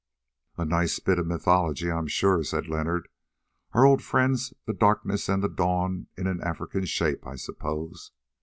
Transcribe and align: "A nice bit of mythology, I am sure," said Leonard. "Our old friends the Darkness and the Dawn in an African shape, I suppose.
"A 0.57 0.65
nice 0.65 0.99
bit 0.99 1.19
of 1.19 1.27
mythology, 1.27 1.91
I 1.91 1.97
am 1.99 2.07
sure," 2.07 2.41
said 2.43 2.67
Leonard. 2.67 3.07
"Our 3.73 3.85
old 3.85 4.01
friends 4.01 4.51
the 4.65 4.73
Darkness 4.73 5.29
and 5.29 5.43
the 5.43 5.47
Dawn 5.47 6.07
in 6.17 6.25
an 6.25 6.41
African 6.41 6.85
shape, 6.85 7.27
I 7.27 7.35
suppose. 7.35 8.09